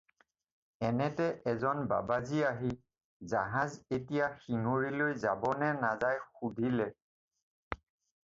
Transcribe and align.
এনেতে 0.89 1.25
এজন 1.53 1.77
বাবাজী 1.91 2.39
আহি 2.51 2.71
জাহাজ 3.33 3.75
এতিয়া 3.97 4.23
শিঙৰীলৈ 4.45 5.13
যাব 5.25 5.45
নে 5.63 5.67
নাযায় 5.83 6.21
সুধিলে। 6.37 6.89